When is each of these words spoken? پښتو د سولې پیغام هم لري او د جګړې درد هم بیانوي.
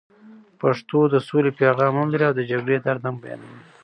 پښتو 0.61 0.99
د 1.13 1.15
سولې 1.27 1.51
پیغام 1.59 1.93
هم 1.99 2.07
لري 2.13 2.25
او 2.29 2.35
د 2.37 2.41
جګړې 2.51 2.77
درد 2.85 3.01
هم 3.07 3.15
بیانوي. 3.23 3.59